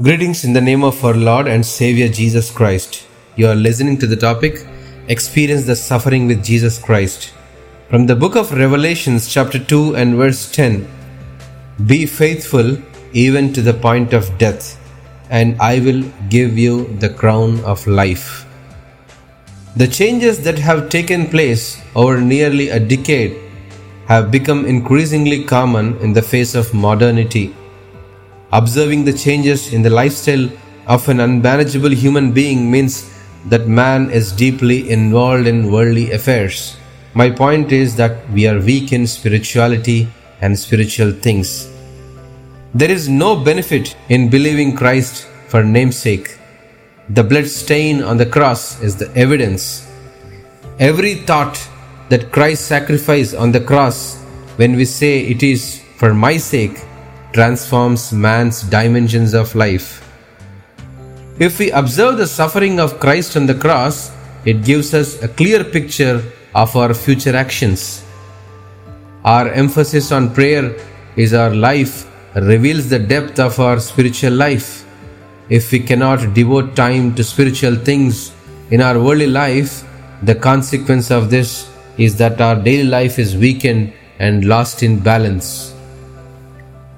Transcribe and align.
Greetings 0.00 0.42
in 0.44 0.54
the 0.54 0.60
name 0.62 0.84
of 0.84 1.04
our 1.04 1.12
Lord 1.12 1.46
and 1.46 1.64
Savior 1.66 2.08
Jesus 2.08 2.50
Christ. 2.50 3.06
You 3.36 3.48
are 3.48 3.54
listening 3.54 3.98
to 3.98 4.06
the 4.06 4.16
topic 4.16 4.66
Experience 5.08 5.66
the 5.66 5.76
Suffering 5.76 6.26
with 6.26 6.42
Jesus 6.42 6.78
Christ. 6.78 7.34
From 7.90 8.06
the 8.06 8.16
book 8.16 8.34
of 8.34 8.54
Revelations, 8.54 9.28
chapter 9.28 9.58
2 9.58 9.96
and 9.96 10.16
verse 10.16 10.50
10 10.50 10.88
Be 11.84 12.06
faithful 12.06 12.78
even 13.12 13.52
to 13.52 13.60
the 13.60 13.74
point 13.74 14.14
of 14.14 14.38
death, 14.38 14.80
and 15.28 15.60
I 15.60 15.80
will 15.80 16.02
give 16.30 16.56
you 16.56 16.86
the 16.96 17.10
crown 17.10 17.60
of 17.60 17.86
life. 17.86 18.46
The 19.76 19.88
changes 19.88 20.42
that 20.44 20.58
have 20.58 20.88
taken 20.88 21.26
place 21.26 21.82
over 21.94 22.18
nearly 22.18 22.70
a 22.70 22.80
decade 22.80 23.38
have 24.06 24.30
become 24.30 24.64
increasingly 24.64 25.44
common 25.44 25.98
in 25.98 26.14
the 26.14 26.22
face 26.22 26.54
of 26.54 26.72
modernity 26.72 27.54
Observing 28.52 29.04
the 29.04 29.12
changes 29.12 29.72
in 29.72 29.80
the 29.80 29.88
lifestyle 29.88 30.48
of 30.86 31.08
an 31.08 31.20
unmanageable 31.20 31.90
human 31.90 32.32
being 32.32 32.70
means 32.70 33.10
that 33.46 33.66
man 33.66 34.10
is 34.10 34.30
deeply 34.30 34.90
involved 34.90 35.46
in 35.46 35.72
worldly 35.72 36.12
affairs. 36.12 36.76
My 37.14 37.30
point 37.30 37.72
is 37.72 37.96
that 37.96 38.28
we 38.30 38.46
are 38.46 38.60
weak 38.60 38.92
in 38.92 39.06
spirituality 39.06 40.08
and 40.42 40.58
spiritual 40.58 41.12
things. 41.12 41.70
There 42.74 42.90
is 42.90 43.08
no 43.08 43.36
benefit 43.36 43.96
in 44.08 44.28
believing 44.28 44.76
Christ 44.76 45.26
for 45.48 45.62
namesake. 45.62 46.38
The 47.08 47.24
blood 47.24 47.46
stain 47.46 48.02
on 48.02 48.16
the 48.16 48.26
cross 48.26 48.82
is 48.82 48.96
the 48.96 49.10
evidence. 49.16 49.88
Every 50.78 51.14
thought 51.14 51.60
that 52.10 52.32
Christ 52.32 52.66
sacrificed 52.66 53.34
on 53.34 53.52
the 53.52 53.60
cross, 53.60 54.20
when 54.56 54.76
we 54.76 54.84
say 54.84 55.20
it 55.20 55.42
is 55.42 55.82
for 55.96 56.12
my 56.12 56.36
sake, 56.36 56.78
transforms 57.32 58.12
man's 58.12 58.62
dimensions 58.62 59.34
of 59.34 59.54
life. 59.54 60.08
If 61.38 61.58
we 61.58 61.70
observe 61.70 62.18
the 62.18 62.26
suffering 62.26 62.78
of 62.78 63.00
Christ 63.00 63.36
on 63.36 63.46
the 63.46 63.54
cross, 63.54 64.12
it 64.44 64.64
gives 64.64 64.92
us 64.92 65.22
a 65.22 65.28
clear 65.28 65.64
picture 65.64 66.22
of 66.54 66.76
our 66.76 66.92
future 66.92 67.34
actions. 67.34 68.04
Our 69.24 69.48
emphasis 69.48 70.12
on 70.12 70.34
prayer 70.34 70.76
is 71.16 71.32
our 71.32 71.54
life 71.54 72.08
reveals 72.34 72.88
the 72.88 72.98
depth 72.98 73.38
of 73.38 73.58
our 73.60 73.78
spiritual 73.78 74.32
life. 74.32 74.86
If 75.48 75.70
we 75.70 75.80
cannot 75.80 76.34
devote 76.34 76.74
time 76.74 77.14
to 77.14 77.24
spiritual 77.24 77.76
things 77.76 78.32
in 78.70 78.80
our 78.80 78.98
worldly 78.98 79.26
life, 79.26 79.84
the 80.22 80.34
consequence 80.34 81.10
of 81.10 81.30
this 81.30 81.70
is 81.98 82.16
that 82.16 82.40
our 82.40 82.56
daily 82.56 82.88
life 82.88 83.18
is 83.18 83.36
weakened 83.36 83.92
and 84.18 84.44
lost 84.44 84.82
in 84.82 84.98
balance. 84.98 85.71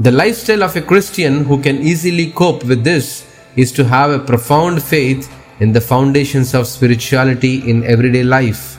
The 0.00 0.10
lifestyle 0.10 0.62
of 0.62 0.74
a 0.76 0.80
Christian 0.80 1.44
who 1.44 1.60
can 1.60 1.82
easily 1.82 2.30
cope 2.30 2.64
with 2.64 2.84
this 2.84 3.26
is 3.54 3.70
to 3.72 3.84
have 3.84 4.10
a 4.10 4.18
profound 4.18 4.82
faith 4.82 5.30
in 5.60 5.74
the 5.74 5.80
foundations 5.82 6.54
of 6.54 6.66
spirituality 6.66 7.68
in 7.68 7.84
everyday 7.84 8.22
life. 8.24 8.78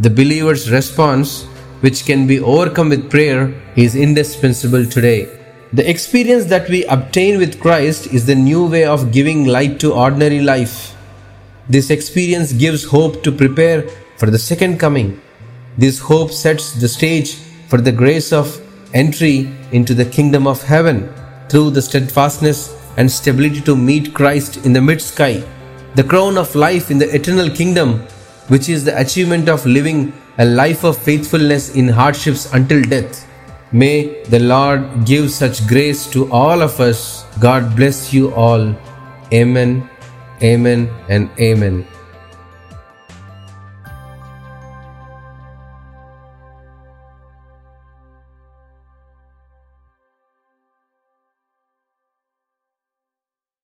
The 0.00 0.10
believer's 0.10 0.68
response, 0.68 1.44
which 1.80 2.06
can 2.06 2.26
be 2.26 2.40
overcome 2.40 2.88
with 2.88 3.08
prayer, 3.08 3.54
is 3.76 3.94
indispensable 3.94 4.84
today. 4.84 5.28
The 5.74 5.88
experience 5.88 6.46
that 6.46 6.68
we 6.68 6.84
obtain 6.86 7.38
with 7.38 7.60
Christ 7.60 8.08
is 8.08 8.26
the 8.26 8.34
new 8.34 8.66
way 8.66 8.86
of 8.86 9.12
giving 9.12 9.44
light 9.44 9.78
to 9.78 9.92
ordinary 9.92 10.40
life. 10.40 10.96
This 11.68 11.88
experience 11.88 12.52
gives 12.52 12.82
hope 12.82 13.22
to 13.22 13.30
prepare 13.30 13.88
for 14.16 14.28
the 14.28 14.40
second 14.40 14.80
coming. 14.80 15.20
This 15.78 16.00
hope 16.00 16.32
sets 16.32 16.72
the 16.72 16.88
stage 16.88 17.36
for 17.68 17.80
the 17.80 17.92
grace 17.92 18.32
of 18.32 18.60
entry 18.94 19.52
into 19.72 19.94
the 19.94 20.04
kingdom 20.04 20.46
of 20.46 20.62
heaven 20.62 21.12
through 21.48 21.70
the 21.70 21.82
steadfastness 21.82 22.76
and 22.96 23.10
stability 23.10 23.60
to 23.62 23.76
meet 23.76 24.14
Christ 24.14 24.58
in 24.64 24.72
the 24.72 24.80
mid 24.80 25.00
sky, 25.00 25.42
the 25.94 26.04
crown 26.04 26.38
of 26.38 26.54
life 26.54 26.90
in 26.90 26.98
the 26.98 27.14
eternal 27.14 27.50
kingdom, 27.50 28.00
which 28.48 28.68
is 28.68 28.84
the 28.84 28.98
achievement 28.98 29.48
of 29.48 29.64
living 29.66 30.12
a 30.38 30.44
life 30.44 30.84
of 30.84 30.96
faithfulness 30.96 31.74
in 31.74 31.88
hardships 31.88 32.52
until 32.52 32.82
death. 32.82 33.26
May 33.72 34.24
the 34.24 34.40
Lord 34.40 35.04
give 35.04 35.30
such 35.30 35.66
grace 35.68 36.06
to 36.10 36.30
all 36.32 36.60
of 36.60 36.80
us. 36.80 37.24
God 37.38 37.76
bless 37.76 38.12
you 38.12 38.32
all. 38.34 38.74
Amen, 39.32 39.88
amen, 40.42 40.90
and 41.08 41.30
amen. 41.38 41.86